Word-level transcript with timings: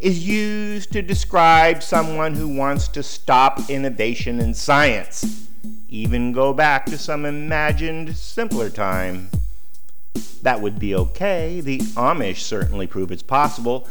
is 0.00 0.26
used 0.26 0.92
to 0.92 1.02
describe 1.02 1.82
someone 1.82 2.34
who 2.34 2.48
wants 2.48 2.88
to 2.88 3.02
stop 3.02 3.68
innovation 3.68 4.40
in 4.40 4.54
science, 4.54 5.48
even 5.88 6.32
go 6.32 6.52
back 6.52 6.86
to 6.86 6.96
some 6.98 7.24
imagined 7.24 8.16
simpler 8.16 8.70
time. 8.70 9.28
That 10.42 10.60
would 10.60 10.78
be 10.78 10.94
okay. 10.94 11.60
The 11.60 11.78
Amish 11.78 12.38
certainly 12.38 12.86
prove 12.86 13.10
it's 13.10 13.22
possible. 13.22 13.88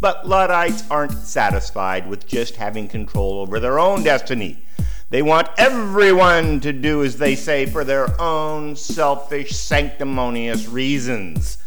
But 0.00 0.28
Luddites 0.28 0.84
aren't 0.90 1.12
satisfied 1.12 2.08
with 2.08 2.26
just 2.26 2.54
having 2.54 2.86
control 2.86 3.40
over 3.40 3.58
their 3.58 3.80
own 3.80 4.04
destiny. 4.04 4.62
They 5.10 5.22
want 5.22 5.48
everyone 5.56 6.60
to 6.60 6.72
do 6.72 7.02
as 7.02 7.16
they 7.16 7.34
say 7.34 7.66
for 7.66 7.82
their 7.82 8.20
own 8.20 8.76
selfish, 8.76 9.56
sanctimonious 9.56 10.68
reasons. 10.68 11.58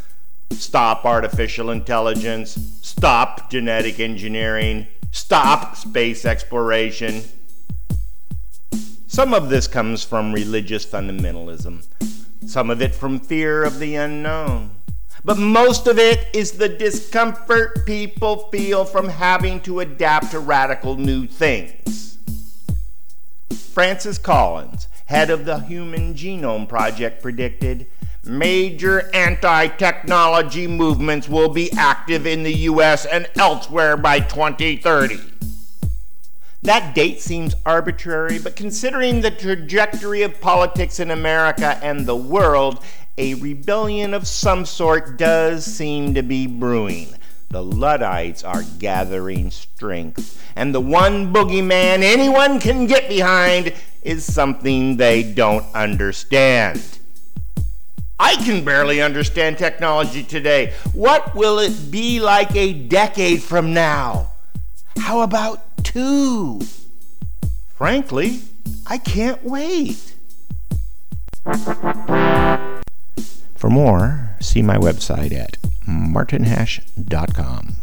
Stop 0.52 1.06
artificial 1.06 1.72
intelligence, 1.72 2.80
stop 2.82 3.50
genetic 3.50 4.00
engineering, 4.00 4.88
stop 5.12 5.76
space 5.76 6.26
exploration. 6.26 7.24
Some 9.08 9.34
of 9.34 9.50
this 9.50 9.68
comes 9.68 10.04
from 10.04 10.32
religious 10.32 10.86
fundamentalism, 10.86 11.86
some 12.48 12.70
of 12.70 12.82
it 12.82 12.96
from 12.96 13.20
fear 13.20 13.64
of 13.64 13.80
the 13.80 13.96
unknown. 13.96 14.72
But 15.24 15.38
most 15.38 15.86
of 15.88 16.00
it 16.00 16.28
is 16.34 16.54
the 16.54 16.70
discomfort 16.70 17.86
people 17.86 18.50
feel 18.50 18.86
from 18.86 19.10
having 19.10 19.62
to 19.62 19.80
adapt 19.80 20.32
to 20.32 20.40
radical 20.40 20.96
new 20.96 21.28
things. 21.28 22.18
Francis 23.74 24.18
Collins, 24.18 24.88
head 25.06 25.30
of 25.30 25.46
the 25.46 25.60
Human 25.60 26.14
Genome 26.14 26.68
Project, 26.68 27.22
predicted 27.22 27.88
major 28.24 29.10
anti 29.14 29.68
technology 29.68 30.68
movements 30.68 31.28
will 31.28 31.50
be 31.50 31.72
active 31.74 32.28
in 32.28 32.44
the 32.44 32.54
US 32.54 33.06
and 33.06 33.30
elsewhere 33.36 33.98
by 33.98 34.20
2030. 34.20 35.20
That 36.64 36.94
date 36.94 37.20
seems 37.22 37.56
arbitrary, 37.66 38.38
but 38.38 38.56
considering 38.56 39.22
the 39.22 39.32
trajectory 39.32 40.22
of 40.22 40.40
politics 40.40 41.00
in 41.00 41.10
America 41.10 41.80
and 41.82 42.06
the 42.06 42.16
world, 42.16 42.84
a 43.18 43.34
rebellion 43.36 44.14
of 44.14 44.28
some 44.28 44.66
sort 44.66 45.18
does 45.18 45.66
seem 45.66 46.14
to 46.14 46.22
be 46.22 46.46
brewing. 46.46 47.16
The 47.50 47.64
Luddites 47.64 48.44
are 48.44 48.64
gathering 48.78 49.50
strength, 49.50 50.42
and 50.56 50.74
the 50.74 50.80
one 50.80 51.34
boogeyman 51.34 52.04
anyone 52.04 52.60
can 52.60 52.86
get 52.86 53.10
behind 53.10 53.74
is 54.04 54.24
something 54.24 54.98
they 54.98 55.24
don't 55.24 55.66
understand. 55.74 57.00
I 58.24 58.36
can 58.36 58.64
barely 58.64 59.02
understand 59.02 59.58
technology 59.58 60.22
today. 60.22 60.76
What 60.94 61.34
will 61.34 61.58
it 61.58 61.90
be 61.90 62.20
like 62.20 62.56
a 62.56 62.72
decade 62.72 63.42
from 63.42 63.74
now? 63.74 64.30
How 65.00 65.22
about 65.22 65.84
two? 65.84 66.62
Frankly, 67.74 68.42
I 68.86 69.00
can't 69.00 69.44
wait. 69.44 70.14
For 73.56 73.72
more, 73.72 74.38
see 74.40 74.62
my 74.62 74.78
website 74.78 75.34
at 75.34 75.58
martinhash.com. 75.88 77.81